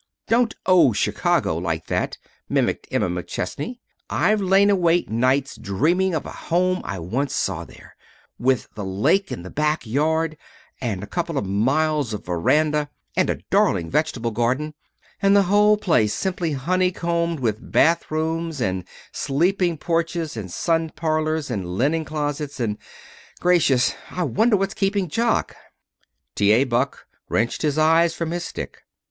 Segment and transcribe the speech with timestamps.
[0.27, 2.17] "Don't 'Oh, Chicago!' like that,"
[2.49, 3.77] mimicked Emma McChesney.
[4.09, 7.95] "I've lain awake nights dreaming of a home I once saw there,
[8.39, 10.37] with the lake in the back yard,
[10.81, 14.73] and a couple of miles of veranda, and a darling vegetable garden,
[15.21, 21.63] and the whole place simply honeycombed with bathrooms, and sleeping porches, and sun parlors, and
[21.77, 22.79] linen closets, and
[23.39, 25.55] gracious, I wonder what's keeping Jock!"
[26.33, 26.53] T.
[26.53, 26.63] A.
[26.63, 28.79] Buck wrenched his eyes from his stick.